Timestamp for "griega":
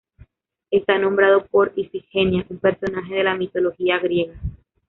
3.99-4.33